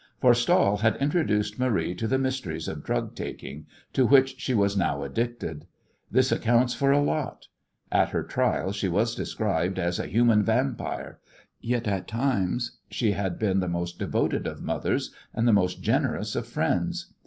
[0.19, 4.75] For Stahl had introduced Marie to the mysteries of drug taking, to which she was
[4.75, 5.67] now addicted.
[6.09, 7.45] This accounts for a lot.
[7.91, 11.19] At her trial she was described as a "human vampire,"
[11.59, 16.35] yet at times she had been the most devoted of mothers and the most generous
[16.35, 17.13] of friends.